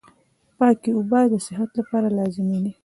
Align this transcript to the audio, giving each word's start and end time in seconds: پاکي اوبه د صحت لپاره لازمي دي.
پاکي 0.57 0.91
اوبه 0.95 1.21
د 1.31 1.35
صحت 1.47 1.69
لپاره 1.79 2.07
لازمي 2.17 2.57
دي. 2.63 2.71